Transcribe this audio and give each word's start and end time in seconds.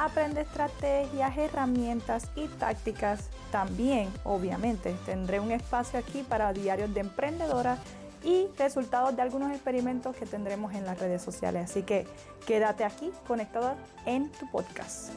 Aprende 0.00 0.40
estrategias, 0.40 1.36
herramientas 1.36 2.30
y 2.34 2.48
tácticas. 2.48 3.28
También, 3.52 4.08
obviamente, 4.24 4.96
tendré 5.04 5.40
un 5.40 5.50
espacio 5.50 5.98
aquí 5.98 6.22
para 6.22 6.54
diarios 6.54 6.94
de 6.94 7.00
emprendedora 7.00 7.76
y 8.24 8.46
resultados 8.56 9.14
de 9.14 9.20
algunos 9.20 9.52
experimentos 9.52 10.16
que 10.16 10.24
tendremos 10.24 10.72
en 10.72 10.86
las 10.86 10.98
redes 10.98 11.20
sociales. 11.20 11.70
Así 11.70 11.82
que 11.82 12.06
quédate 12.46 12.82
aquí 12.82 13.12
conectada 13.26 13.76
en 14.06 14.32
tu 14.32 14.50
podcast. 14.50 15.10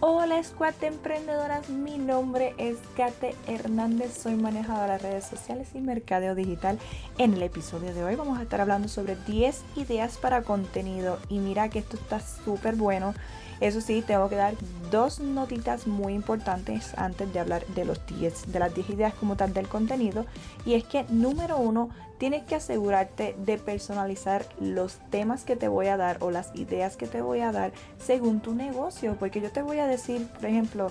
Hola 0.00 0.40
Squad 0.44 0.74
de 0.74 0.86
Emprendedoras, 0.86 1.68
mi 1.70 1.98
nombre 1.98 2.54
es 2.56 2.78
Kate 2.96 3.34
Hernández, 3.48 4.16
soy 4.16 4.36
manejadora 4.36 4.92
de 4.92 4.98
redes 4.98 5.26
sociales 5.26 5.70
y 5.74 5.80
mercadeo 5.80 6.36
digital. 6.36 6.78
En 7.18 7.34
el 7.34 7.42
episodio 7.42 7.92
de 7.92 8.04
hoy 8.04 8.14
vamos 8.14 8.38
a 8.38 8.42
estar 8.42 8.60
hablando 8.60 8.86
sobre 8.86 9.16
10 9.26 9.60
ideas 9.74 10.16
para 10.16 10.42
contenido 10.42 11.18
y 11.28 11.40
mira 11.40 11.68
que 11.68 11.80
esto 11.80 11.96
está 11.96 12.20
súper 12.20 12.76
bueno 12.76 13.12
eso 13.60 13.80
sí, 13.80 14.04
tengo 14.06 14.28
que 14.28 14.36
dar 14.36 14.54
dos 14.90 15.18
notitas 15.18 15.86
muy 15.86 16.12
importantes 16.12 16.96
antes 16.96 17.32
de 17.32 17.40
hablar 17.40 17.66
de, 17.66 17.84
los 17.84 18.04
10, 18.06 18.52
de 18.52 18.58
las 18.58 18.72
10 18.72 18.90
ideas 18.90 19.14
como 19.14 19.36
tal 19.36 19.52
del 19.52 19.68
contenido. 19.68 20.26
Y 20.64 20.74
es 20.74 20.84
que 20.84 21.04
número 21.08 21.58
uno, 21.58 21.90
tienes 22.18 22.42
que 22.44 22.56
asegurarte 22.56 23.34
de 23.38 23.58
personalizar 23.58 24.44
los 24.60 24.98
temas 25.10 25.44
que 25.44 25.56
te 25.56 25.68
voy 25.68 25.86
a 25.86 25.96
dar 25.96 26.18
o 26.20 26.30
las 26.30 26.54
ideas 26.54 26.96
que 26.96 27.06
te 27.06 27.22
voy 27.22 27.40
a 27.40 27.52
dar 27.52 27.72
según 27.98 28.40
tu 28.40 28.54
negocio. 28.54 29.16
Porque 29.18 29.40
yo 29.40 29.50
te 29.50 29.62
voy 29.62 29.78
a 29.78 29.86
decir, 29.86 30.26
por 30.26 30.46
ejemplo, 30.46 30.90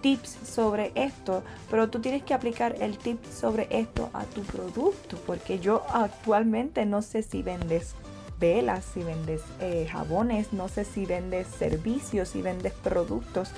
tips 0.00 0.38
sobre 0.44 0.92
esto, 0.94 1.42
pero 1.70 1.90
tú 1.90 2.00
tienes 2.00 2.22
que 2.22 2.34
aplicar 2.34 2.76
el 2.80 2.98
tip 2.98 3.22
sobre 3.24 3.66
esto 3.70 4.10
a 4.12 4.24
tu 4.24 4.42
producto, 4.42 5.18
porque 5.26 5.58
yo 5.58 5.84
actualmente 5.92 6.86
no 6.86 7.02
sé 7.02 7.22
si 7.22 7.42
vendes 7.42 7.94
velas, 8.38 8.84
si 8.94 9.02
vendes 9.02 9.42
eh, 9.60 9.86
jabones, 9.90 10.52
no 10.52 10.68
sé 10.68 10.84
si 10.84 11.04
vendes 11.04 11.46
servicios, 11.46 12.30
si 12.30 12.40
vendes 12.40 12.72
productos, 12.72 13.50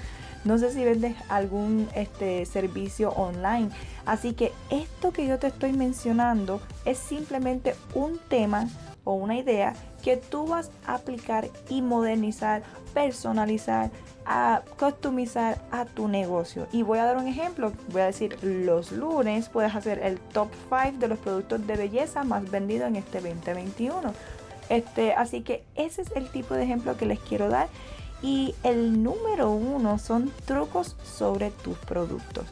no 0.45 0.59
sé 0.59 0.73
si 0.73 0.85
vendes 0.85 1.17
algún 1.29 1.89
este, 1.95 2.45
servicio 2.47 3.11
online. 3.11 3.71
Así 4.07 4.33
que 4.33 4.53
esto 4.71 5.13
que 5.13 5.27
yo 5.27 5.39
te 5.39 5.49
estoy 5.49 5.73
mencionando 5.73 6.61
es 6.85 6.99
simplemente 6.99 7.75
un 7.95 8.19
tema 8.29 8.69
o 9.05 9.15
una 9.15 9.37
idea 9.37 9.75
que 10.03 10.17
tú 10.17 10.47
vas 10.47 10.71
a 10.87 10.95
aplicar 10.95 11.49
y 11.69 11.83
modernizar, 11.83 12.63
personalizar, 12.93 13.91
a 14.27 14.63
customizar 14.79 15.61
a 15.71 15.85
tu 15.85 16.09
negocio. 16.09 16.67
Y 16.73 16.83
voy 16.83 16.99
a 16.99 17.05
dar 17.05 17.17
un 17.17 17.29
ejemplo, 17.29 17.73
voy 17.91 18.03
a 18.03 18.07
decir, 18.07 18.37
los 18.43 18.93
lunes 18.93 19.49
puedes 19.49 19.75
hacer 19.75 20.01
el 20.01 20.19
top 20.19 20.49
5 20.69 20.99
de 20.99 21.09
los 21.09 21.19
productos 21.19 21.67
de 21.67 21.77
belleza 21.77 22.25
más 22.25 22.49
vendidos 22.51 22.89
en 22.89 22.97
este 22.97 23.21
2021. 23.21 24.13
Este, 24.69 25.13
así 25.13 25.43
que 25.43 25.65
ese 25.75 26.03
es 26.03 26.13
el 26.13 26.29
tipo 26.29 26.55
de 26.55 26.65
ejemplo 26.65 26.97
que 26.97 27.07
les 27.07 27.19
quiero 27.21 27.49
dar. 27.49 27.69
Y 28.23 28.55
el 28.63 29.03
número 29.03 29.51
uno 29.51 29.99
son 29.99 30.33
trucos 30.45 30.97
sobre 31.03 31.51
tus 31.51 31.77
productos. 31.79 32.47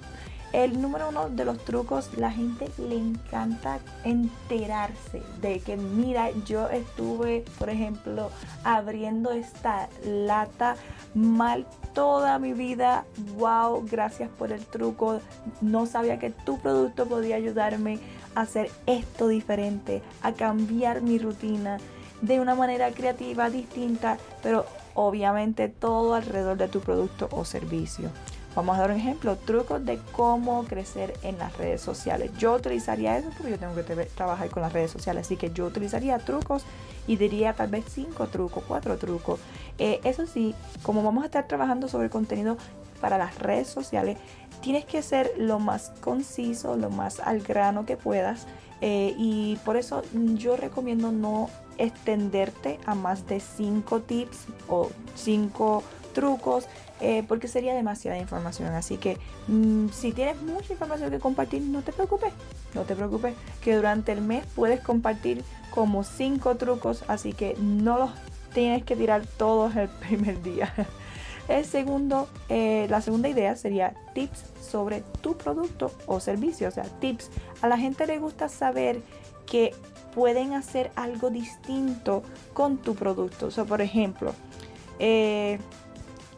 El 0.53 0.83
número 0.83 1.11
uno 1.11 1.29
de 1.29 1.45
los 1.45 1.59
trucos, 1.65 2.11
la 2.17 2.33
gente 2.33 2.69
le 2.77 2.97
encanta 2.97 3.79
enterarse 4.03 5.23
de 5.41 5.61
que, 5.61 5.77
mira, 5.77 6.31
yo 6.45 6.69
estuve, 6.69 7.45
por 7.57 7.71
ejemplo, 7.71 8.31
abriendo 8.65 9.31
esta 9.31 9.89
lata 10.05 10.75
mal 11.15 11.67
toda 11.95 12.41
mi 12.41 12.53
vida. 12.53 13.05
Wow, 13.37 13.87
gracias 13.89 14.29
por 14.29 14.51
el 14.51 14.67
truco. 14.67 15.21
No 15.61 15.87
sabía 15.87 16.19
que 16.19 16.31
tu 16.31 16.59
producto 16.59 17.07
podía 17.07 17.37
ayudarme 17.37 18.01
a 18.35 18.41
hacer 18.41 18.73
esto 18.87 19.29
diferente, 19.29 20.03
a 20.21 20.33
cambiar 20.33 21.01
mi 21.01 21.21
rutina 21.21 21.79
de 22.23 22.41
una 22.41 22.57
manera 22.57 22.91
creativa, 22.91 23.51
distinta, 23.51 24.19
pero 24.43 24.67
obviamente 24.95 25.69
todo 25.69 26.15
alrededor 26.15 26.57
de 26.57 26.69
tu 26.69 26.81
producto 26.81 27.29
o 27.33 27.45
servicio. 27.45 28.11
Vamos 28.55 28.77
a 28.77 28.81
dar 28.81 28.91
un 28.91 28.97
ejemplo, 28.97 29.37
trucos 29.37 29.85
de 29.85 30.01
cómo 30.11 30.65
crecer 30.65 31.15
en 31.23 31.39
las 31.39 31.57
redes 31.57 31.81
sociales. 31.81 32.33
Yo 32.37 32.55
utilizaría 32.55 33.17
eso 33.17 33.31
porque 33.37 33.53
yo 33.53 33.59
tengo 33.59 33.75
que 33.77 33.83
trabajar 34.07 34.51
con 34.51 34.63
las 34.63 34.73
redes 34.73 34.91
sociales, 34.91 35.27
así 35.27 35.37
que 35.37 35.51
yo 35.53 35.67
utilizaría 35.67 36.19
trucos 36.19 36.65
y 37.07 37.17
diría 37.17 37.53
tal 37.55 37.69
vez 37.69 37.85
cinco 37.89 38.27
trucos, 38.27 38.65
cuatro 38.67 38.99
trucos. 38.99 39.39
Eh, 39.79 40.01
eso 40.03 40.27
sí, 40.27 40.55
como 40.83 41.05
vamos 41.05 41.23
a 41.23 41.27
estar 41.27 41.47
trabajando 41.47 41.87
sobre 41.87 42.11
contenido 42.11 42.57
para 43.01 43.19
las 43.19 43.39
redes 43.39 43.69
sociales, 43.69 44.19
tienes 44.63 44.85
que 44.85 45.01
ser 45.03 45.33
lo 45.39 45.61
más 45.61 45.93
conciso, 46.01 46.77
lo 46.77 46.91
más 46.91 47.21
al 47.21 47.41
grano 47.41 47.87
que 47.87 47.97
puedas. 47.97 48.47
Eh, 48.81 49.15
y 49.17 49.57
por 49.65 49.77
eso 49.77 50.03
yo 50.13 50.57
recomiendo 50.57 51.13
no 51.13 51.51
extenderte 51.79 52.79
a 52.85 52.95
más 52.95 53.27
de 53.27 53.41
5 53.41 54.01
tips 54.01 54.47
o 54.69 54.91
5 55.15 55.83
trucos 56.13 56.67
eh, 57.01 57.25
porque 57.27 57.49
sería 57.49 57.75
demasiada 57.75 58.19
información. 58.19 58.75
Así 58.75 58.97
que 58.97 59.19
mm, 59.49 59.89
si 59.89 60.13
tienes 60.13 60.41
mucha 60.43 60.73
información 60.73 61.11
que 61.11 61.19
compartir, 61.19 61.63
no 61.63 61.83
te 61.83 61.93
preocupes, 61.93 62.33
no 62.75 62.83
te 62.83 62.95
preocupes 62.95 63.35
que 63.63 63.75
durante 63.75 64.13
el 64.13 64.21
mes 64.21 64.45
puedes 64.55 64.81
compartir 64.81 65.43
como 65.71 66.05
5 66.05 66.57
trucos, 66.57 67.05
así 67.09 67.33
que 67.33 67.57
no 67.59 67.99
los 67.99 68.11
tienes 68.53 68.85
que 68.85 68.97
tirar 68.97 69.25
todos 69.27 69.77
el 69.77 69.89
primer 70.09 70.43
día. 70.43 70.73
El 71.49 71.65
segundo, 71.65 72.29
eh, 72.49 72.87
la 72.91 73.01
segunda 73.01 73.29
idea 73.29 73.57
sería 73.57 73.95
tips 74.15 74.45
sobre 74.63 75.03
tu 75.21 75.37
producto 75.37 75.91
o 76.07 76.21
servicio, 76.21 76.69
o 76.69 76.71
sea, 76.71 76.85
tips. 76.85 77.29
A 77.61 77.67
la 77.67 77.77
gente 77.77 78.07
le 78.07 78.19
gusta 78.21 78.49
saber 78.49 79.03
que 79.47 79.75
pueden 80.15 80.55
hacer 80.55 80.93
algo 80.95 81.31
distinto 81.31 82.23
con 82.53 82.79
tu 82.79 82.95
producto. 82.95 83.47
O 83.47 83.51
sea, 83.51 83.65
por 83.65 83.81
ejemplo, 83.81 84.33
eh, 85.01 85.59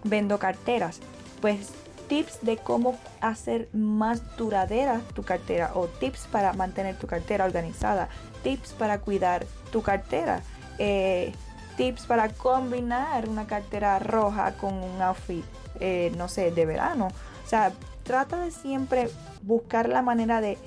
vendo 0.04 0.38
carteras. 0.38 1.00
Pues 1.40 1.70
tips 2.08 2.40
de 2.42 2.58
cómo 2.58 2.98
hacer 3.20 3.68
más 3.72 4.36
duradera 4.36 5.00
tu 5.14 5.22
cartera 5.22 5.70
o 5.74 5.86
tips 5.86 6.28
para 6.30 6.52
mantener 6.52 6.96
tu 6.96 7.06
cartera 7.06 7.44
organizada, 7.44 8.08
tips 8.42 8.72
para 8.72 9.00
cuidar 9.00 9.46
tu 9.70 9.82
cartera, 9.82 10.42
eh, 10.78 11.32
tips 11.76 12.06
para 12.06 12.28
combinar 12.28 13.28
una 13.28 13.46
cartera 13.46 13.98
roja 13.98 14.52
con 14.52 14.74
un 14.74 15.00
outfit, 15.00 15.44
eh, 15.80 16.12
no 16.16 16.28
sé, 16.28 16.50
de 16.50 16.66
verano. 16.66 17.08
O 17.44 17.48
sea, 17.48 17.72
trata 18.02 18.40
de 18.40 18.50
siempre 18.50 19.08
buscar 19.42 19.88
la 19.88 20.02
manera 20.02 20.40
de 20.40 20.58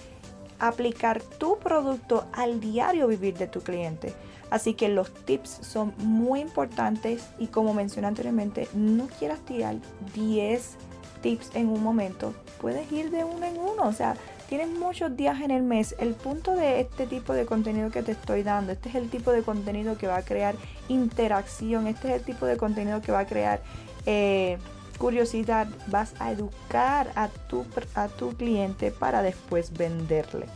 aplicar 0.60 1.22
tu 1.22 1.58
producto 1.60 2.26
al 2.34 2.60
diario 2.60 3.08
vivir 3.08 3.38
de 3.38 3.48
tu 3.48 3.62
cliente. 3.62 4.14
Así 4.50 4.74
que 4.74 4.90
los 4.90 5.12
tips 5.12 5.50
son 5.62 5.94
muy 5.98 6.40
importantes 6.40 7.24
y 7.40 7.48
como 7.48 7.74
mencioné 7.74 8.08
anteriormente, 8.08 8.68
no 8.74 9.08
quieras 9.08 9.40
tirar 9.40 9.76
10 10.14 10.78
tips 11.22 11.56
en 11.56 11.70
un 11.70 11.82
momento, 11.82 12.34
puedes 12.62 12.92
ir 12.92 13.10
de 13.10 13.24
uno 13.24 13.46
en 13.46 13.58
uno, 13.58 13.88
o 13.88 13.94
sea, 13.94 14.16
tienes 14.48 14.70
muchos 14.70 15.18
días 15.18 15.42
en 15.42 15.50
el 15.50 15.64
mes. 15.64 15.96
El 15.98 16.14
punto 16.14 16.56
de 16.56 16.80
este 16.80 17.08
tipo 17.08 17.34
de 17.34 17.46
contenido 17.46 17.90
que 17.90 18.04
te 18.04 18.12
estoy 18.12 18.44
dando, 18.44 18.72
este 18.72 18.90
es 18.90 18.96
el 18.96 19.10
tipo 19.10 19.32
de 19.32 19.42
contenido 19.42 19.98
que 19.98 20.08
va 20.08 20.18
a 20.18 20.22
crear 20.22 20.56
interacción, 20.88 21.88
este 21.88 22.10
es 22.10 22.14
el 22.16 22.22
tipo 22.22 22.46
de 22.46 22.58
contenido 22.58 23.02
que 23.02 23.12
va 23.12 23.20
a 23.20 23.26
crear... 23.26 23.62
Eh, 24.06 24.58
curiosidad, 24.98 25.68
vas 25.88 26.14
a 26.20 26.32
educar 26.32 27.12
a 27.16 27.28
tu, 27.28 27.66
a 27.96 28.08
tu 28.08 28.36
cliente 28.36 28.92
para 28.92 29.22
después 29.22 29.72
venderle. 29.74 30.48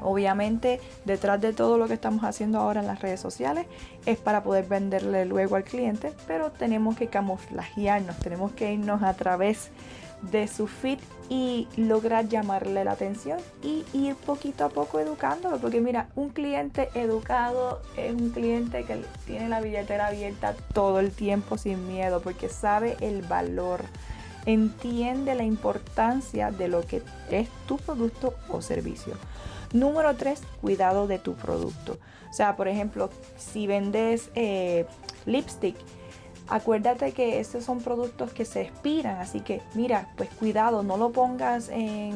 Obviamente, 0.00 0.80
detrás 1.04 1.40
de 1.40 1.52
todo 1.52 1.78
lo 1.78 1.88
que 1.88 1.94
estamos 1.94 2.24
haciendo 2.24 2.58
ahora 2.58 2.80
en 2.80 2.86
las 2.86 3.00
redes 3.00 3.20
sociales 3.20 3.66
es 4.04 4.18
para 4.18 4.42
poder 4.42 4.66
venderle 4.66 5.24
luego 5.24 5.56
al 5.56 5.64
cliente, 5.64 6.12
pero 6.26 6.50
tenemos 6.50 6.96
que 6.96 7.06
camuflajearnos, 7.06 8.16
tenemos 8.18 8.52
que 8.52 8.72
irnos 8.72 9.02
a 9.02 9.14
través 9.14 9.70
de 10.30 10.48
su 10.48 10.66
feed 10.66 10.98
y 11.28 11.66
lograr 11.76 12.28
llamarle 12.28 12.84
la 12.84 12.92
atención 12.92 13.38
y 13.62 13.84
ir 13.92 14.14
poquito 14.14 14.64
a 14.64 14.68
poco 14.68 15.00
educándolo. 15.00 15.58
Porque 15.58 15.80
mira, 15.80 16.08
un 16.14 16.30
cliente 16.30 16.90
educado 16.94 17.80
es 17.96 18.12
un 18.12 18.30
cliente 18.30 18.84
que 18.84 19.04
tiene 19.26 19.48
la 19.48 19.60
billetera 19.60 20.08
abierta 20.08 20.54
todo 20.72 21.00
el 21.00 21.12
tiempo 21.12 21.56
sin 21.58 21.86
miedo 21.88 22.20
porque 22.20 22.48
sabe 22.48 22.96
el 23.00 23.22
valor, 23.22 23.82
entiende 24.46 25.34
la 25.34 25.44
importancia 25.44 26.50
de 26.50 26.68
lo 26.68 26.82
que 26.82 27.02
es 27.30 27.48
tu 27.66 27.78
producto 27.78 28.34
o 28.48 28.60
servicio. 28.60 29.14
Número 29.72 30.14
3, 30.14 30.40
cuidado 30.60 31.06
de 31.06 31.18
tu 31.18 31.34
producto. 31.34 31.98
O 32.30 32.32
sea, 32.32 32.56
por 32.56 32.68
ejemplo, 32.68 33.10
si 33.36 33.66
vendes 33.66 34.30
eh, 34.34 34.86
lipstick, 35.26 35.76
Acuérdate 36.46 37.12
que 37.12 37.40
estos 37.40 37.64
son 37.64 37.80
productos 37.80 38.32
que 38.34 38.44
se 38.44 38.62
expiran, 38.62 39.16
así 39.16 39.40
que 39.40 39.62
mira, 39.72 40.10
pues 40.16 40.28
cuidado, 40.28 40.82
no 40.82 40.98
lo 40.98 41.10
pongas 41.10 41.70
en, 41.70 42.14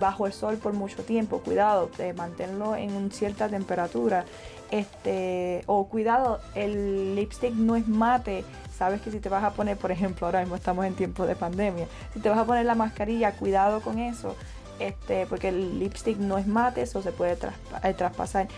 bajo 0.00 0.26
el 0.26 0.32
sol 0.32 0.56
por 0.56 0.72
mucho 0.72 1.04
tiempo, 1.04 1.38
cuidado, 1.38 1.88
de 1.96 2.12
manténlo 2.12 2.74
en 2.74 3.12
cierta 3.12 3.48
temperatura. 3.48 4.24
Este, 4.72 5.62
o 5.66 5.86
cuidado, 5.86 6.40
el 6.54 7.14
lipstick 7.14 7.54
no 7.54 7.76
es 7.76 7.86
mate. 7.86 8.44
Sabes 8.76 9.00
que 9.00 9.12
si 9.12 9.20
te 9.20 9.28
vas 9.28 9.44
a 9.44 9.50
poner, 9.50 9.76
por 9.76 9.92
ejemplo, 9.92 10.26
ahora 10.26 10.40
mismo 10.40 10.56
estamos 10.56 10.84
en 10.86 10.94
tiempo 10.94 11.26
de 11.26 11.36
pandemia, 11.36 11.86
si 12.14 12.20
te 12.20 12.28
vas 12.30 12.38
a 12.38 12.44
poner 12.44 12.66
la 12.66 12.74
mascarilla, 12.74 13.32
cuidado 13.32 13.80
con 13.80 13.98
eso, 13.98 14.34
este, 14.80 15.26
porque 15.26 15.48
el 15.48 15.78
lipstick 15.78 16.16
no 16.16 16.38
es 16.38 16.48
mate, 16.48 16.82
eso 16.82 17.00
se 17.02 17.12
puede 17.12 17.38
eh, 17.84 17.94
traspasar 17.94 18.48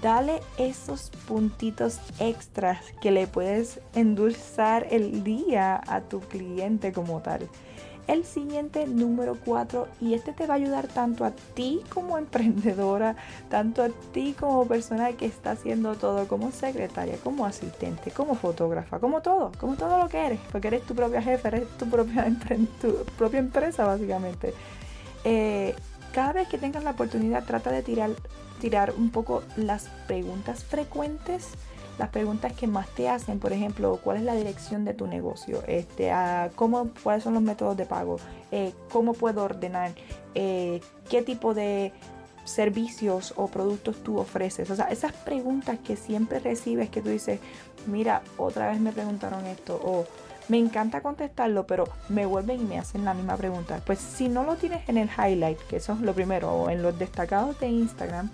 dale 0.00 0.40
esos 0.58 1.10
puntitos 1.26 1.98
extras 2.18 2.78
que 3.00 3.10
le 3.10 3.26
puedes 3.26 3.80
endulzar 3.94 4.86
el 4.90 5.24
día 5.24 5.80
a 5.86 6.00
tu 6.02 6.20
cliente 6.20 6.92
como 6.92 7.20
tal. 7.20 7.48
El 8.06 8.24
siguiente 8.24 8.86
número 8.86 9.36
4 9.44 9.86
y 10.00 10.14
este 10.14 10.32
te 10.32 10.46
va 10.46 10.54
a 10.54 10.56
ayudar 10.56 10.88
tanto 10.88 11.26
a 11.26 11.30
ti 11.30 11.82
como 11.92 12.16
emprendedora, 12.16 13.16
tanto 13.50 13.82
a 13.82 13.90
ti 14.12 14.34
como 14.38 14.66
persona 14.66 15.12
que 15.12 15.26
está 15.26 15.50
haciendo 15.50 15.94
todo, 15.94 16.26
como 16.26 16.50
secretaria, 16.50 17.18
como 17.22 17.44
asistente, 17.44 18.10
como 18.10 18.34
fotógrafa, 18.34 18.98
como 18.98 19.20
todo, 19.20 19.52
como 19.58 19.76
todo 19.76 19.98
lo 19.98 20.08
que 20.08 20.24
eres, 20.24 20.40
porque 20.50 20.68
eres 20.68 20.82
tu 20.84 20.94
propia 20.94 21.20
jefe, 21.20 21.48
eres 21.48 21.68
tu 21.78 21.86
propia, 21.86 23.38
empresa 23.38 23.84
básicamente. 23.84 24.54
Eh, 25.24 25.74
cada 26.14 26.32
vez 26.32 26.48
que 26.48 26.56
tengas 26.56 26.84
la 26.84 26.92
oportunidad 26.92 27.44
trata 27.44 27.70
de 27.70 27.82
tirar 27.82 28.10
tirar 28.60 28.94
un 28.96 29.10
poco 29.10 29.42
las 29.56 29.88
preguntas 30.06 30.64
frecuentes, 30.64 31.48
las 31.98 32.10
preguntas 32.10 32.52
que 32.52 32.66
más 32.66 32.88
te 32.90 33.08
hacen, 33.08 33.40
por 33.40 33.52
ejemplo, 33.52 34.00
cuál 34.02 34.18
es 34.18 34.22
la 34.22 34.34
dirección 34.34 34.84
de 34.84 34.94
tu 34.94 35.06
negocio, 35.06 35.62
este, 35.66 36.12
cómo, 36.54 36.90
cuáles 37.02 37.24
son 37.24 37.34
los 37.34 37.42
métodos 37.42 37.76
de 37.76 37.86
pago, 37.86 38.18
eh, 38.52 38.72
cómo 38.92 39.14
puedo 39.14 39.42
ordenar, 39.42 39.92
eh, 40.34 40.80
qué 41.10 41.22
tipo 41.22 41.54
de 41.54 41.92
servicios 42.44 43.34
o 43.36 43.48
productos 43.48 43.96
tú 44.02 44.18
ofreces. 44.18 44.70
O 44.70 44.76
sea, 44.76 44.86
esas 44.86 45.12
preguntas 45.12 45.78
que 45.84 45.96
siempre 45.96 46.38
recibes 46.38 46.88
que 46.88 47.02
tú 47.02 47.10
dices, 47.10 47.40
mira, 47.86 48.22
otra 48.36 48.70
vez 48.70 48.80
me 48.80 48.92
preguntaron 48.92 49.44
esto 49.46 49.80
o 49.84 50.06
me 50.48 50.58
encanta 50.58 51.00
contestarlo, 51.02 51.66
pero 51.66 51.88
me 52.08 52.26
vuelven 52.26 52.60
y 52.60 52.64
me 52.64 52.78
hacen 52.78 53.04
la 53.04 53.14
misma 53.14 53.36
pregunta. 53.36 53.80
Pues 53.84 53.98
si 53.98 54.28
no 54.28 54.44
lo 54.44 54.56
tienes 54.56 54.88
en 54.88 54.96
el 54.96 55.08
highlight, 55.08 55.58
que 55.68 55.76
eso 55.76 55.92
es 55.92 56.00
lo 56.00 56.14
primero, 56.14 56.52
o 56.52 56.70
en 56.70 56.82
los 56.82 56.98
destacados 56.98 57.58
de 57.60 57.68
Instagram, 57.68 58.30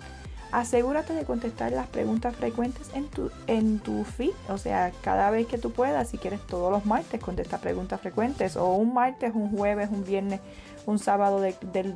asegúrate 0.51 1.13
de 1.13 1.25
contestar 1.25 1.73
las 1.73 1.87
preguntas 1.87 2.35
frecuentes 2.35 2.89
en 2.93 3.07
tu, 3.07 3.29
en 3.47 3.79
tu 3.79 4.05
feed. 4.05 4.33
O 4.49 4.57
sea, 4.57 4.91
cada 5.01 5.29
vez 5.29 5.47
que 5.47 5.57
tú 5.57 5.71
puedas, 5.71 6.09
si 6.09 6.17
quieres 6.17 6.39
todos 6.47 6.71
los 6.71 6.85
martes, 6.85 7.21
contesta 7.21 7.57
preguntas 7.57 7.99
frecuentes. 7.99 8.55
O 8.55 8.73
un 8.73 8.93
martes, 8.93 9.33
un 9.35 9.51
jueves, 9.55 9.89
un 9.91 10.05
viernes, 10.05 10.39
un 10.85 10.99
sábado 10.99 11.41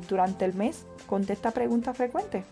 durante 0.08 0.44
el 0.44 0.54
mes, 0.54 0.84
contesta 1.06 1.52
preguntas 1.52 1.96
frecuentes. 1.96 2.44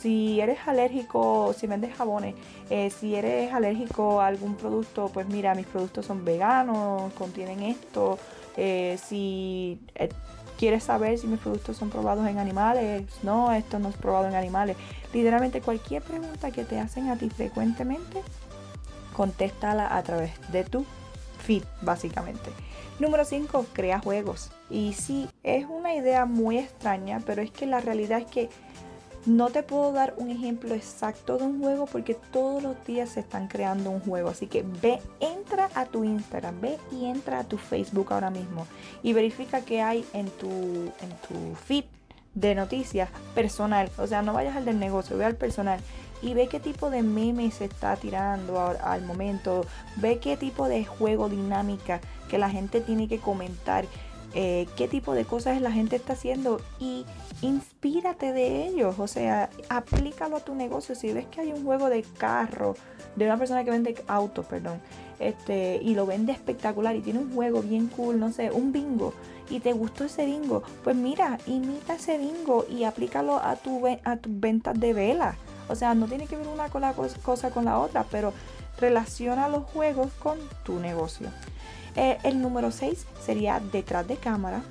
Si 0.00 0.40
eres 0.40 0.58
alérgico, 0.66 1.54
si 1.56 1.66
vendes 1.66 1.94
jabones, 1.94 2.34
eh, 2.70 2.90
si 2.90 3.14
eres 3.14 3.52
alérgico 3.52 4.20
a 4.20 4.26
algún 4.26 4.54
producto, 4.54 5.10
pues 5.12 5.26
mira, 5.28 5.54
mis 5.54 5.66
productos 5.66 6.06
son 6.06 6.24
veganos, 6.24 7.12
contienen 7.14 7.62
esto. 7.62 8.18
Eh, 8.56 8.98
si 9.02 9.80
eh, 9.94 10.08
quieres 10.58 10.84
saber 10.84 11.18
si 11.18 11.26
mis 11.26 11.40
productos 11.40 11.76
son 11.76 11.90
probados 11.90 12.26
en 12.28 12.38
animales, 12.38 13.04
no, 13.22 13.52
esto 13.52 13.78
no 13.78 13.88
es 13.88 13.96
probado 13.96 14.28
en 14.28 14.34
animales. 14.34 14.76
Literalmente 15.12 15.60
cualquier 15.60 16.02
pregunta 16.02 16.50
que 16.50 16.64
te 16.64 16.78
hacen 16.78 17.08
a 17.08 17.16
ti 17.16 17.30
frecuentemente, 17.30 18.22
contéstala 19.14 19.96
a 19.96 20.02
través 20.02 20.32
de 20.52 20.64
tu 20.64 20.84
feed, 21.44 21.62
básicamente. 21.82 22.50
Número 22.98 23.24
5, 23.24 23.66
crea 23.72 23.98
juegos. 23.98 24.50
Y 24.70 24.94
sí, 24.94 25.28
es 25.42 25.66
una 25.68 25.94
idea 25.94 26.24
muy 26.24 26.58
extraña, 26.58 27.20
pero 27.24 27.42
es 27.42 27.50
que 27.50 27.66
la 27.66 27.80
realidad 27.80 28.20
es 28.20 28.26
que 28.26 28.48
no 29.26 29.50
te 29.50 29.62
puedo 29.62 29.92
dar 29.92 30.14
un 30.16 30.30
ejemplo 30.30 30.74
exacto 30.74 31.36
de 31.36 31.44
un 31.44 31.60
juego 31.60 31.86
porque 31.86 32.14
todos 32.14 32.62
los 32.62 32.76
días 32.86 33.10
se 33.10 33.20
están 33.20 33.48
creando 33.48 33.90
un 33.90 34.00
juego. 34.00 34.30
Así 34.30 34.46
que 34.46 34.64
ve, 34.80 35.00
entra 35.20 35.68
a 35.74 35.86
tu 35.86 36.04
Instagram, 36.04 36.60
ve 36.60 36.78
y 36.92 37.06
entra 37.06 37.40
a 37.40 37.44
tu 37.44 37.58
Facebook 37.58 38.12
ahora 38.12 38.30
mismo 38.30 38.66
y 39.02 39.12
verifica 39.12 39.60
qué 39.62 39.82
hay 39.82 40.04
en 40.12 40.30
tu, 40.30 40.48
en 40.48 41.10
tu 41.28 41.54
feed 41.66 41.84
de 42.34 42.54
noticias 42.54 43.10
personal. 43.34 43.90
O 43.98 44.06
sea, 44.06 44.22
no 44.22 44.32
vayas 44.32 44.56
al 44.56 44.64
del 44.64 44.78
negocio, 44.78 45.16
ve 45.16 45.24
al 45.24 45.36
personal 45.36 45.80
y 46.22 46.34
ve 46.34 46.48
qué 46.48 46.60
tipo 46.60 46.90
de 46.90 47.02
memes 47.02 47.54
se 47.54 47.64
está 47.64 47.96
tirando 47.96 48.60
al 48.60 49.02
momento. 49.02 49.66
Ve 49.96 50.18
qué 50.18 50.36
tipo 50.36 50.68
de 50.68 50.84
juego 50.84 51.28
dinámica 51.28 52.00
que 52.28 52.38
la 52.38 52.50
gente 52.50 52.80
tiene 52.80 53.08
que 53.08 53.18
comentar. 53.18 53.86
Eh, 54.34 54.66
qué 54.76 54.86
tipo 54.86 55.14
de 55.14 55.24
cosas 55.24 55.60
la 55.60 55.72
gente 55.72 55.96
está 55.96 56.12
haciendo 56.12 56.60
y 56.78 57.06
inspírate 57.40 58.32
de 58.32 58.66
ellos, 58.66 58.98
o 58.98 59.06
sea, 59.06 59.48
aplícalo 59.68 60.36
a 60.36 60.40
tu 60.40 60.54
negocio. 60.54 60.94
Si 60.94 61.12
ves 61.12 61.26
que 61.26 61.40
hay 61.40 61.52
un 61.52 61.64
juego 61.64 61.88
de 61.88 62.02
carro, 62.02 62.74
de 63.14 63.24
una 63.24 63.38
persona 63.38 63.64
que 63.64 63.70
vende 63.70 64.04
autos, 64.08 64.44
perdón, 64.46 64.80
este, 65.18 65.80
y 65.82 65.94
lo 65.94 66.04
vende 66.06 66.32
espectacular 66.32 66.94
y 66.96 67.00
tiene 67.00 67.20
un 67.20 67.34
juego 67.34 67.62
bien 67.62 67.86
cool, 67.88 68.20
no 68.20 68.30
sé, 68.32 68.50
un 68.50 68.72
bingo, 68.72 69.14
y 69.48 69.60
te 69.60 69.72
gustó 69.72 70.04
ese 70.04 70.26
bingo, 70.26 70.62
pues 70.84 70.96
mira, 70.96 71.38
imita 71.46 71.94
ese 71.94 72.18
bingo 72.18 72.66
y 72.68 72.84
aplícalo 72.84 73.36
a, 73.36 73.56
tu, 73.56 73.82
a 74.04 74.16
tus 74.16 74.40
ventas 74.40 74.78
de 74.78 74.92
vela. 74.92 75.36
O 75.68 75.74
sea, 75.74 75.94
no 75.94 76.06
tiene 76.06 76.26
que 76.26 76.36
ver 76.36 76.46
una 76.46 76.68
cosa 76.68 77.50
con 77.50 77.64
la 77.64 77.78
otra, 77.78 78.04
pero 78.10 78.32
relaciona 78.78 79.48
los 79.48 79.64
juegos 79.64 80.12
con 80.18 80.38
tu 80.64 80.78
negocio. 80.78 81.28
Eh, 81.96 82.18
el 82.24 82.40
número 82.40 82.70
6 82.70 83.06
sería 83.24 83.60
detrás 83.60 84.06
de 84.06 84.16
cámara. 84.16 84.62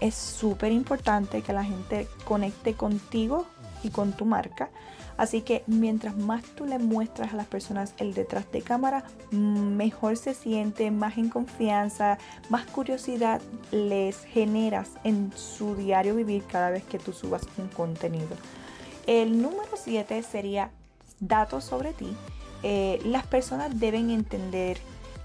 Es 0.00 0.14
súper 0.14 0.72
importante 0.72 1.42
que 1.42 1.52
la 1.52 1.64
gente 1.64 2.08
conecte 2.24 2.74
contigo 2.74 3.46
y 3.82 3.90
con 3.90 4.12
tu 4.12 4.24
marca. 4.24 4.70
Así 5.16 5.42
que 5.42 5.64
mientras 5.66 6.16
más 6.16 6.42
tú 6.42 6.64
le 6.64 6.78
muestras 6.78 7.34
a 7.34 7.36
las 7.36 7.46
personas 7.46 7.92
el 7.98 8.14
detrás 8.14 8.50
de 8.52 8.62
cámara, 8.62 9.04
mejor 9.30 10.16
se 10.16 10.32
siente, 10.32 10.90
más 10.90 11.18
en 11.18 11.28
confianza, 11.28 12.16
más 12.48 12.64
curiosidad 12.64 13.42
les 13.70 14.24
generas 14.24 14.92
en 15.04 15.30
su 15.36 15.76
diario 15.76 16.16
vivir 16.16 16.44
cada 16.44 16.70
vez 16.70 16.84
que 16.84 16.98
tú 16.98 17.12
subas 17.12 17.42
un 17.58 17.68
contenido. 17.68 18.34
El 19.06 19.42
número 19.42 19.72
7 19.74 20.22
sería 20.22 20.70
datos 21.20 21.64
sobre 21.64 21.92
ti. 21.92 22.16
Eh, 22.62 23.00
las 23.04 23.26
personas 23.26 23.80
deben 23.80 24.10
entender 24.10 24.78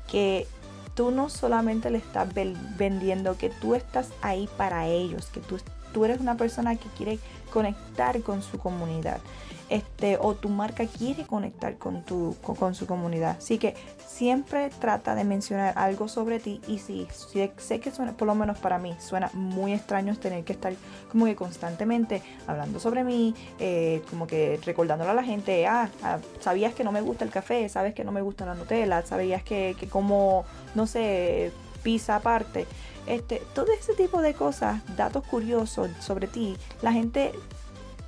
que 0.09 0.47
tú 0.93 1.11
no 1.11 1.29
solamente 1.29 1.89
le 1.89 1.97
estás 1.97 2.29
vendiendo, 2.77 3.37
que 3.37 3.49
tú 3.49 3.75
estás 3.75 4.09
ahí 4.21 4.49
para 4.57 4.87
ellos, 4.87 5.27
que 5.27 5.41
tú, 5.41 5.59
tú 5.95 6.03
eres 6.03 6.19
una 6.19 6.35
persona 6.35 6.75
que 6.75 6.89
quiere 6.97 7.19
conectar 7.53 8.21
con 8.21 8.41
su 8.41 8.59
comunidad 8.59 9.21
este, 9.69 10.17
o 10.21 10.35
tu 10.35 10.49
marca 10.49 10.85
quiere 10.85 11.25
conectar 11.25 11.77
con, 11.77 12.03
tu, 12.03 12.35
con, 12.41 12.75
su 12.75 12.85
comunidad. 12.85 13.37
Así 13.37 13.57
que 13.57 13.75
siempre 14.05 14.69
trata 14.69 15.15
de 15.15 15.23
mencionar 15.23 15.73
algo 15.77 16.09
sobre 16.09 16.39
ti 16.39 16.59
y 16.67 16.79
sí, 16.79 17.07
sé 17.57 17.79
que 17.79 17.91
suena, 17.91 18.11
por 18.11 18.27
lo 18.27 18.35
menos 18.35 18.57
para 18.57 18.77
mí, 18.77 18.93
suena 18.99 19.29
muy 19.33 19.73
extraño 19.73 20.15
tener 20.17 20.43
que 20.43 20.53
estar 20.53 20.73
como 21.11 21.25
que 21.25 21.35
constantemente 21.35 22.21
hablando 22.45 22.79
sobre 22.79 23.03
mí, 23.03 23.33
eh, 23.59 24.01
como 24.09 24.27
que 24.27 24.59
recordándole 24.65 25.11
a 25.11 25.15
la 25.15 25.23
gente, 25.23 25.65
ah, 25.65 25.89
ah, 26.03 26.19
sabías 26.41 26.73
que 26.73 26.83
no 26.83 26.91
me 26.91 27.01
gusta 27.01 27.25
el 27.25 27.31
café, 27.31 27.67
sabes 27.69 27.93
que 27.93 28.03
no 28.03 28.11
me 28.11 28.21
gusta 28.21 28.45
la 28.45 28.53
Nutella, 28.53 29.05
sabías 29.05 29.43
que, 29.43 29.75
que 29.79 29.87
como, 29.87 30.45
no 30.75 30.87
sé, 30.87 31.51
pizza 31.85 32.15
aparte. 32.15 32.65
Este, 33.05 33.43
todo 33.53 33.71
ese 33.71 33.93
tipo 33.93 34.23
de 34.23 34.33
cosas, 34.33 34.81
datos 34.97 35.23
curiosos 35.25 35.91
sobre 35.99 36.25
ti, 36.25 36.57
la 36.81 36.91
gente 36.91 37.31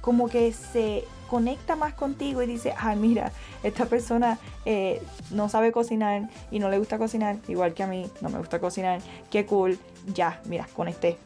como 0.01 0.27
que 0.27 0.51
se 0.51 1.03
conecta 1.29 1.75
más 1.75 1.93
contigo 1.93 2.41
y 2.41 2.47
dice, 2.47 2.73
ay 2.77 2.95
mira, 2.95 3.31
esta 3.61 3.85
persona 3.85 4.39
eh, 4.65 5.01
no 5.29 5.49
sabe 5.49 5.71
cocinar 5.71 6.29
y 6.49 6.59
no 6.59 6.69
le 6.69 6.79
gusta 6.79 6.97
cocinar, 6.97 7.37
igual 7.47 7.73
que 7.73 7.83
a 7.83 7.87
mí, 7.87 8.09
no 8.21 8.29
me 8.29 8.39
gusta 8.39 8.59
cocinar, 8.59 9.01
qué 9.29 9.45
cool, 9.45 9.77
ya, 10.13 10.41
mira, 10.45 10.67
conecté, 10.75 11.17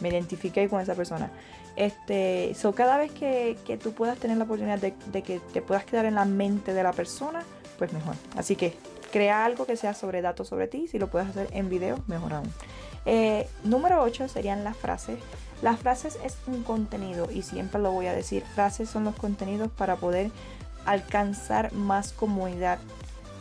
me 0.00 0.08
identifiqué 0.08 0.68
con 0.68 0.80
esa 0.80 0.94
persona. 0.94 1.30
Este, 1.76 2.54
so 2.54 2.74
cada 2.74 2.98
vez 2.98 3.12
que, 3.12 3.56
tú 3.80 3.92
puedas 3.92 4.18
tener 4.18 4.36
la 4.38 4.44
oportunidad 4.44 4.78
de, 4.78 5.22
que 5.22 5.40
te 5.52 5.62
puedas 5.62 5.84
quedar 5.84 6.06
en 6.06 6.14
la 6.14 6.24
mente 6.24 6.74
de 6.74 6.82
la 6.82 6.92
persona, 6.92 7.44
pues 7.80 7.94
mejor. 7.94 8.14
Así 8.36 8.56
que 8.56 8.76
crea 9.10 9.46
algo 9.46 9.64
que 9.64 9.74
sea 9.74 9.94
sobre 9.94 10.20
datos 10.20 10.48
sobre 10.48 10.68
ti, 10.68 10.86
si 10.86 10.98
lo 10.98 11.08
puedes 11.08 11.30
hacer 11.30 11.48
en 11.52 11.70
video, 11.70 11.98
mejor 12.06 12.34
aún. 12.34 12.52
Eh, 13.06 13.48
número 13.64 14.02
8 14.02 14.28
serían 14.28 14.64
las 14.64 14.76
frases. 14.76 15.18
Las 15.62 15.80
frases 15.80 16.18
es 16.22 16.36
un 16.46 16.62
contenido 16.62 17.30
y 17.32 17.40
siempre 17.40 17.80
lo 17.80 17.90
voy 17.90 18.06
a 18.06 18.12
decir, 18.12 18.44
frases 18.54 18.90
son 18.90 19.04
los 19.04 19.16
contenidos 19.16 19.70
para 19.70 19.96
poder 19.96 20.30
alcanzar 20.84 21.72
más 21.72 22.12
comunidad 22.12 22.78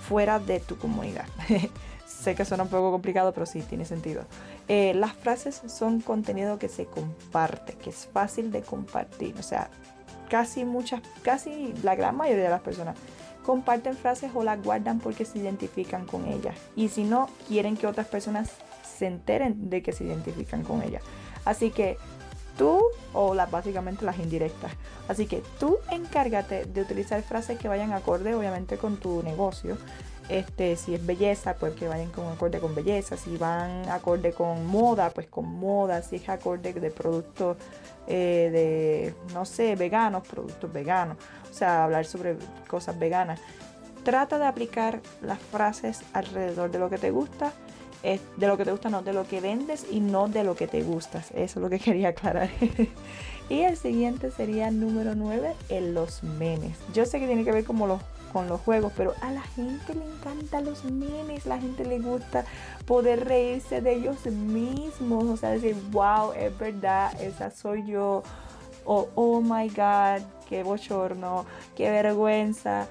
fuera 0.07 0.39
de 0.39 0.61
tu 0.61 0.77
comunidad. 0.77 1.25
sé 2.07 2.33
que 2.33 2.45
suena 2.45 2.63
un 2.63 2.69
poco 2.69 2.91
complicado, 2.91 3.33
pero 3.33 3.45
sí, 3.45 3.61
tiene 3.61 3.83
sentido. 3.83 4.23
Eh, 4.69 4.93
las 4.95 5.11
frases 5.11 5.61
son 5.67 5.99
contenido 5.99 6.57
que 6.59 6.69
se 6.69 6.85
comparte, 6.85 7.73
que 7.73 7.89
es 7.89 8.07
fácil 8.13 8.53
de 8.53 8.61
compartir. 8.61 9.35
O 9.37 9.43
sea, 9.43 9.69
casi 10.29 10.63
muchas, 10.63 11.01
casi 11.23 11.73
la 11.83 11.95
gran 11.95 12.15
mayoría 12.15 12.45
de 12.45 12.49
las 12.49 12.61
personas 12.61 12.95
comparten 13.45 13.95
frases 13.95 14.31
o 14.33 14.43
las 14.43 14.61
guardan 14.63 14.99
porque 14.99 15.25
se 15.25 15.39
identifican 15.39 16.05
con 16.05 16.25
ellas. 16.25 16.55
Y 16.75 16.89
si 16.89 17.03
no, 17.03 17.29
quieren 17.47 17.77
que 17.77 17.87
otras 17.87 18.07
personas 18.07 18.51
se 18.83 19.07
enteren 19.07 19.69
de 19.69 19.81
que 19.81 19.91
se 19.91 20.03
identifican 20.03 20.63
con 20.63 20.81
ellas. 20.81 21.03
Así 21.45 21.71
que 21.71 21.97
tú, 22.57 22.81
o 23.13 23.33
las, 23.33 23.49
básicamente 23.49 24.05
las 24.05 24.19
indirectas. 24.19 24.71
Así 25.07 25.25
que 25.25 25.41
tú 25.59 25.77
encárgate 25.89 26.65
de 26.65 26.81
utilizar 26.81 27.23
frases 27.23 27.57
que 27.57 27.67
vayan 27.67 27.93
acorde 27.93 28.35
obviamente 28.35 28.77
con 28.77 28.97
tu 28.97 29.23
negocio. 29.23 29.77
Este, 30.29 30.75
si 30.75 30.93
es 30.93 31.03
belleza, 31.03 31.55
pues 31.55 31.73
que 31.73 31.87
vayan 31.87 32.11
con 32.11 32.27
acorde 32.27 32.59
con 32.59 32.75
belleza. 32.75 33.17
Si 33.17 33.35
van 33.35 33.89
acorde 33.89 34.31
con 34.31 34.65
moda, 34.67 35.09
pues 35.09 35.27
con 35.27 35.51
moda. 35.51 36.03
Si 36.03 36.17
es 36.17 36.29
acorde 36.29 36.71
de 36.71 36.91
productos 36.91 37.57
eh, 38.07 38.49
de, 38.51 39.33
no 39.33 39.43
sé, 39.45 39.75
veganos, 39.75 40.27
productos 40.27 40.71
veganos. 40.71 41.17
O 41.49 41.53
sea, 41.53 41.83
hablar 41.83 42.05
sobre 42.05 42.37
cosas 42.67 42.97
veganas. 42.99 43.39
Trata 44.03 44.37
de 44.37 44.45
aplicar 44.45 45.01
las 45.21 45.39
frases 45.39 46.01
alrededor 46.13 46.69
de 46.69 46.77
lo 46.77 46.91
que 46.91 46.99
te 46.99 47.09
gusta. 47.09 47.51
de 48.03 48.47
lo 48.47 48.55
que 48.55 48.65
te 48.65 48.71
gusta, 48.71 48.89
no 48.89 49.01
de 49.01 49.13
lo 49.13 49.27
que 49.27 49.41
vendes 49.41 49.85
y 49.91 49.99
no 49.99 50.27
de 50.27 50.43
lo 50.43 50.55
que 50.55 50.67
te 50.67 50.83
gustas. 50.83 51.31
Eso 51.31 51.59
es 51.59 51.63
lo 51.63 51.69
que 51.71 51.79
quería 51.85 52.09
aclarar. 52.09 52.49
y 53.49 53.61
el 53.61 53.77
siguiente 53.77 54.29
sería 54.29 54.69
número 54.69 55.15
9, 55.15 55.55
en 55.69 55.95
los 55.95 56.21
memes. 56.21 56.77
Yo 56.93 57.07
sé 57.07 57.19
que 57.19 57.25
tiene 57.25 57.43
que 57.43 57.51
ver 57.51 57.65
como 57.65 57.87
los 57.87 57.99
con 58.31 58.47
los 58.47 58.61
juegos, 58.61 58.93
pero 58.95 59.13
a 59.21 59.31
la 59.31 59.41
gente 59.41 59.93
le 59.93 60.05
encantan 60.05 60.65
los 60.65 60.83
memes, 60.85 61.45
la 61.45 61.59
gente 61.59 61.85
le 61.85 61.99
gusta 61.99 62.45
poder 62.85 63.25
reírse 63.25 63.81
de 63.81 63.93
ellos 63.93 64.25
mismos, 64.25 65.25
o 65.25 65.37
sea, 65.37 65.49
decir, 65.49 65.75
wow, 65.91 66.33
es 66.33 66.57
verdad, 66.57 67.19
esa 67.21 67.51
soy 67.51 67.85
yo, 67.85 68.23
o 68.85 69.07
oh, 69.15 69.41
my 69.41 69.67
god, 69.69 70.23
qué 70.47 70.63
bochorno, 70.63 71.45
qué 71.75 71.91
vergüenza. 71.91 72.87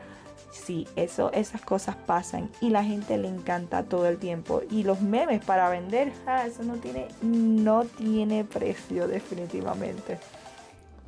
Sí, 0.52 0.87
eso, 0.97 1.33
esas 1.33 1.61
cosas 1.61 1.97
pasan 1.97 2.50
y 2.61 2.71
la 2.71 2.83
gente 2.83 3.18
le 3.18 3.28
encanta 3.28 3.83
todo 3.83 4.07
el 4.07 4.18
tiempo. 4.18 4.62
Y 4.71 4.83
los 4.83 5.00
memes 5.00 5.45
para 5.45 5.68
vender, 5.68 6.12
eso 6.47 6.62
no 6.62 6.75
tiene, 6.76 7.09
no 7.23 7.85
tiene 7.85 8.45
precio 8.45 9.09
definitivamente. 9.09 10.18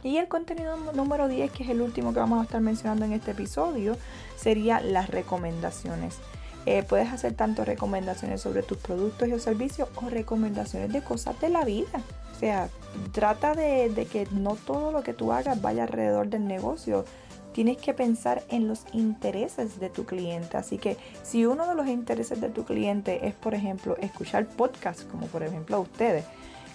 Y 0.03 0.17
el 0.17 0.29
contenido 0.29 0.77
número 0.95 1.29
10, 1.29 1.51
que 1.53 1.65
es 1.65 1.71
el 1.71 1.81
último 1.81 2.13
que 2.13 2.21
vamos 2.21 2.41
a 2.41 2.45
estar 2.45 2.61
mencionando 2.61 3.05
en 3.05 3.13
este 3.13 3.33
episodio, 3.33 3.97
sería 4.37 4.81
las 4.81 5.11
recomendaciones. 5.11 6.19
Eh, 6.67 6.83
puedes 6.83 7.09
hacer 7.09 7.35
tanto 7.35 7.65
recomendaciones 7.65 8.41
sobre 8.41 8.63
tus 8.63 8.79
productos 8.79 9.29
y 9.29 9.39
servicios 9.41 9.89
o 9.97 10.09
recomendaciones 10.09 10.93
de 10.93 11.03
cosas 11.03 11.41
de 11.41 11.49
la 11.49 11.65
vida. 11.65 12.03
O 12.35 12.39
sea, 12.39 12.69
trata 13.13 13.55
de, 13.55 13.91
de 13.91 14.07
que 14.07 14.27
no 14.33 14.57
todo 14.57 14.93
lo 14.93 15.03
que 15.03 15.15
tú 15.15 15.33
hagas 15.33 15.61
vaya 15.61 15.85
alrededor 15.85 16.29
del 16.29 16.47
negocio. 16.47 17.05
Tienes 17.53 17.79
que 17.79 17.93
pensar 17.93 18.43
en 18.49 18.69
los 18.69 18.85
intereses 18.93 19.81
de 19.81 19.91
tu 19.91 20.05
cliente. 20.05 20.57
Así 20.57 20.79
que 20.79 20.97
si 21.23 21.45
uno 21.47 21.67
de 21.67 21.75
los 21.75 21.89
intereses 21.89 22.41
de 22.41 22.49
tu 22.49 22.65
cliente 22.65 23.27
es, 23.27 23.35
por 23.35 23.55
ejemplo, 23.55 23.97
escuchar 23.99 24.47
podcasts, 24.47 25.05
como 25.11 25.27
por 25.27 25.43
ejemplo 25.43 25.81
ustedes, 25.81 26.25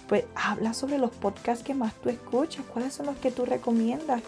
pues 0.08 0.24
habla 0.34 0.72
sobre 0.72 0.98
los 0.98 1.10
podcasts 1.10 1.64
que 1.64 1.74
más 1.74 1.94
tú 1.94 2.08
escuchas, 2.08 2.64
cuáles 2.72 2.94
son 2.94 3.06
los 3.06 3.16
que 3.16 3.30
tú 3.30 3.44
recomiendas, 3.44 4.22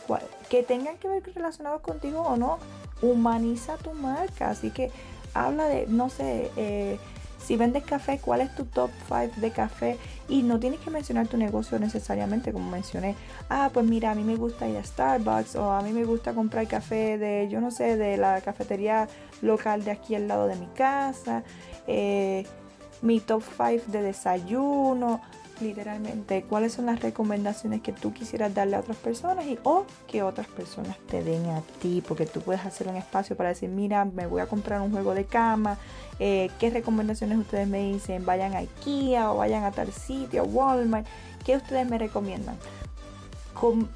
que 0.49 0.63
tengan 0.63 0.97
que 0.99 1.09
ver 1.09 1.23
relacionados 1.35 1.81
contigo 1.83 2.23
o 2.23 2.37
no. 2.37 2.59
Humaniza 3.01 3.77
tu 3.77 3.93
marca, 3.93 4.51
así 4.51 4.71
que 4.71 4.91
habla 5.35 5.67
de, 5.67 5.87
no 5.87 6.11
sé, 6.11 6.51
eh, 6.57 6.99
si 7.39 7.57
vendes 7.57 7.85
café, 7.85 8.19
cuál 8.19 8.41
es 8.41 8.55
tu 8.57 8.65
top 8.65 8.91
5 9.09 9.41
de 9.41 9.51
café 9.53 9.97
y 10.29 10.43
no 10.43 10.59
tienes 10.59 10.81
que 10.81 10.91
mencionar 10.91 11.29
tu 11.29 11.37
negocio 11.37 11.79
necesariamente, 11.79 12.53
como 12.53 12.69
mencioné. 12.69 13.15
Ah, 13.49 13.71
pues 13.73 13.87
mira, 13.87 14.11
a 14.11 14.15
mí 14.15 14.25
me 14.25 14.35
gusta 14.37 14.69
ir 14.69 14.77
a 14.77 14.85
Starbucks 14.85 15.55
o 15.55 15.71
a 15.71 15.81
mí 15.83 15.93
me 15.93 16.05
gusta 16.05 16.35
comprar 16.35 16.67
café 16.67 17.17
de, 17.17 17.49
yo 17.49 17.61
no 17.61 17.71
sé, 17.71 17.97
de 17.97 18.17
la 18.17 18.41
cafetería 18.41 19.09
local 19.41 19.85
de 19.85 19.93
aquí 19.93 20.17
al 20.17 20.27
lado 20.27 20.49
de 20.49 20.57
mi 20.57 20.67
casa. 20.67 21.45
Eh, 21.87 22.45
mi 23.01 23.21
top 23.21 23.43
5 23.57 23.85
de 23.93 24.03
desayuno 24.03 25.21
literalmente 25.61 26.43
cuáles 26.43 26.73
son 26.73 26.87
las 26.87 27.01
recomendaciones 27.01 27.83
que 27.83 27.93
tú 27.93 28.13
quisieras 28.13 28.55
darle 28.55 28.77
a 28.77 28.81
otras 28.81 28.97
personas 28.97 29.47
y 29.47 29.59
o 29.65 29.85
que 30.07 30.23
otras 30.23 30.47
personas 30.47 30.97
te 31.09 31.23
den 31.23 31.47
a 31.47 31.63
ti, 31.81 32.03
porque 32.07 32.27
tú 32.27 32.41
puedes 32.41 32.65
hacer 32.65 32.89
un 32.89 32.97
espacio 32.97 33.37
para 33.37 33.51
decir, 33.51 33.69
mira, 33.69 34.05
me 34.05 34.27
voy 34.27 34.41
a 34.41 34.47
comprar 34.47 34.81
un 34.81 34.91
juego 34.91 35.15
de 35.15 35.25
cama, 35.25 35.79
eh, 36.19 36.51
qué 36.59 36.71
recomendaciones 36.71 37.39
ustedes 37.39 37.69
me 37.69 37.93
dicen, 37.93 38.25
vayan 38.25 38.55
a 38.55 38.59
IKEA 38.59 39.33
o 39.33 39.39
vayan 39.39 39.65
a 39.65 39.73
tal 39.73 39.93
sitio, 39.93 40.45
Walmart, 40.45 41.07
qué 41.45 41.57
ustedes 41.57 41.89
me 41.89 41.99
recomiendan. 41.99 42.57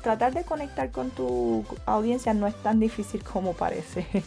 Tratar 0.03 0.35
de 0.35 0.45
conectar 0.45 0.91
con 0.91 1.11
tu 1.11 1.65
audiencia 1.87 2.35
no 2.35 2.47
es 2.47 2.55
tan 2.63 2.81
difícil 2.81 3.23
como 3.23 3.53
parece. 3.53 4.07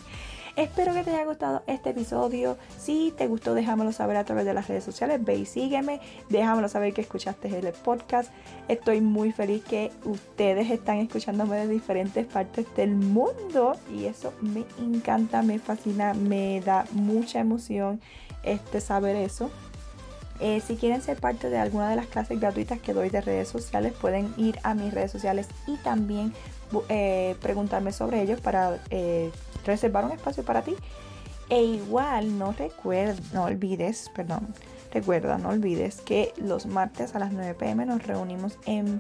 Espero 0.56 0.94
que 0.94 1.04
te 1.04 1.10
haya 1.10 1.26
gustado 1.26 1.64
este 1.68 1.90
episodio. 1.90 2.58
Si 2.80 3.14
te 3.18 3.28
gustó, 3.28 3.54
déjamelo 3.54 3.92
saber 3.92 4.16
a 4.16 4.24
través 4.24 4.46
de 4.46 4.54
las 4.54 4.70
redes 4.70 4.86
sociales. 4.86 5.22
Ve 5.22 5.36
y 5.36 5.46
sígueme. 5.46 6.00
Déjamelo 6.30 6.70
saber 6.70 6.94
que 6.94 7.02
escuchaste 7.02 7.50
el 7.50 7.74
podcast. 7.74 8.32
Estoy 8.70 9.02
muy 9.02 9.34
feliz 9.34 9.66
que 9.66 9.92
ustedes 10.06 10.72
están 10.72 11.00
escuchándome 11.00 11.58
de 11.58 11.68
diferentes 11.68 12.26
partes 12.26 12.66
del 12.78 12.96
mundo. 12.96 13.76
Y 13.94 14.06
eso 14.06 14.34
me 14.40 14.64
encanta, 14.80 15.42
me 15.42 15.60
fascina, 15.60 16.14
me 16.14 16.62
da 16.62 16.86
mucha 16.94 17.42
emoción 17.42 18.00
este, 18.44 18.80
saber 18.80 19.18
eso. 19.18 19.52
Eh, 20.40 20.62
si 20.62 20.76
quieren 20.76 21.02
ser 21.02 21.18
parte 21.18 21.50
de 21.50 21.58
alguna 21.58 21.90
de 21.90 21.96
las 21.96 22.08
clases 22.08 22.40
gratuitas 22.40 22.80
que 22.80 22.94
doy 22.94 23.10
de 23.10 23.22
redes 23.22 23.48
sociales, 23.48 23.94
pueden 23.94 24.34
ir 24.38 24.60
a 24.64 24.74
mis 24.74 24.94
redes 24.94 25.12
sociales 25.12 25.48
y 25.66 25.78
también 25.78 26.34
eh, 26.90 27.36
preguntarme 27.42 27.94
sobre 27.94 28.22
ellos 28.22 28.42
para 28.42 28.80
eh, 28.90 29.32
reservar 29.66 30.04
un 30.06 30.12
espacio 30.12 30.44
para 30.44 30.62
ti. 30.62 30.76
E 31.50 31.62
igual 31.64 32.38
no 32.38 32.52
recuerda, 32.54 33.22
no 33.34 33.44
olvides, 33.44 34.10
perdón, 34.16 34.48
recuerda, 34.92 35.38
no 35.38 35.50
olvides 35.50 36.02
que 36.02 36.34
los 36.38 36.66
martes 36.66 37.16
a 37.16 37.20
las 37.20 37.32
9 37.32 37.54
pm 37.54 37.86
nos 37.86 38.06
reunimos 38.06 38.58
en 38.66 39.00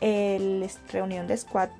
el 0.00 0.68
reunión 0.90 1.26
de 1.28 1.36
squad. 1.36 1.70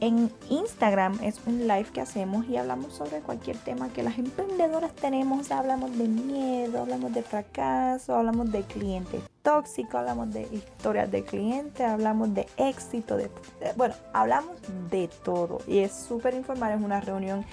En 0.00 0.30
Instagram 0.50 1.18
es 1.22 1.40
un 1.46 1.66
live 1.66 1.86
que 1.92 2.02
hacemos 2.02 2.46
y 2.48 2.56
hablamos 2.56 2.92
sobre 2.92 3.20
cualquier 3.20 3.56
tema 3.56 3.88
que 3.88 4.02
las 4.02 4.18
emprendedoras 4.18 4.94
tenemos. 4.94 5.50
hablamos 5.50 5.96
de 5.96 6.06
miedo, 6.06 6.82
hablamos 6.82 7.14
de 7.14 7.22
fracaso, 7.22 8.14
hablamos 8.14 8.52
de 8.52 8.62
cliente 8.62 9.20
tóxico, 9.46 9.96
hablamos 9.96 10.32
de 10.34 10.42
historias 10.50 11.08
de 11.12 11.22
cliente, 11.22 11.84
hablamos 11.84 12.34
de 12.34 12.48
éxito, 12.56 13.16
de, 13.16 13.30
bueno, 13.76 13.94
hablamos 14.12 14.56
de 14.90 15.08
todo 15.24 15.60
y 15.68 15.78
es 15.78 15.92
súper 15.92 16.34
informal, 16.34 16.76
es 16.76 16.84
una 16.84 17.00
reunión 17.00 17.44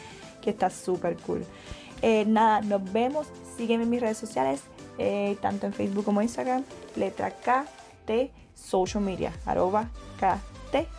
que 0.42 0.50
está 0.50 0.72
súper 0.72 1.16
cool. 1.18 1.46
Eh, 2.02 2.26
nada, 2.26 2.62
nos 2.62 2.92
vemos, 2.92 3.28
sígueme 3.56 3.84
en 3.84 3.92
mis 3.92 4.02
redes 4.02 4.18
sociales, 4.18 4.62
eh, 4.98 5.38
tanto 5.40 5.68
en 5.68 5.74
Facebook 5.74 6.04
como 6.04 6.24
Instagram, 6.24 6.64
letra 6.96 7.30
K, 7.30 7.66
social 8.56 9.04
media, 9.04 9.32
arroba 9.46 9.88
K, 10.20 10.40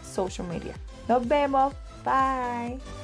social 0.04 0.46
media. 0.46 0.74
Nos 1.08 1.26
vemos, 1.26 1.74
bye. 2.04 3.03